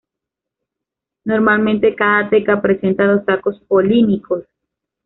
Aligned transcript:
Normalmente 1.25 1.93
cada 1.93 2.27
teca 2.27 2.59
presenta 2.59 3.05
dos 3.05 3.23
sacos 3.23 3.59
polínicos. 3.67 4.45